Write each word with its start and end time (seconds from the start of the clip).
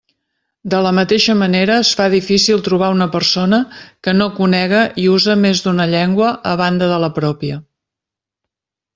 De 0.73 0.77
la 0.83 0.91
mateixa 0.99 1.33
manera 1.41 1.73
es 1.81 1.89
fa 1.97 2.05
difícil 2.13 2.63
trobar 2.67 2.87
una 2.95 3.07
persona 3.15 3.59
que 4.07 4.13
no 4.15 4.27
conega 4.39 4.79
i 5.01 5.05
use 5.17 5.35
més 5.43 5.61
d'una 5.65 5.87
llengua 5.91 6.31
a 6.53 6.55
banda 6.63 6.87
de 6.93 6.97
la 7.05 7.11
pròpia. 7.19 7.59